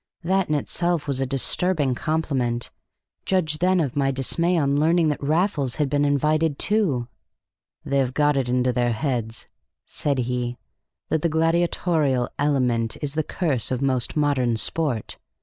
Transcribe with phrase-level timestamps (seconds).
[0.23, 2.71] That in itself was a disturbing compliment:
[3.23, 7.07] judge then of my dismay on learning that Raffles had been invited too!
[7.85, 9.47] "They have got it into their heads,"
[9.85, 10.57] said he,
[11.09, 15.19] "that the gladiatorial element is the curse of most modern sport.